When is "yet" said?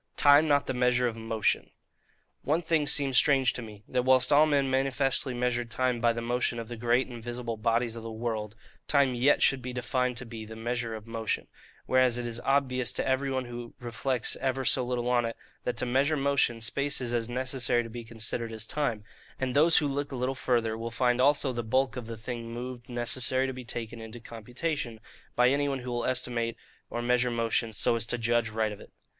9.13-9.43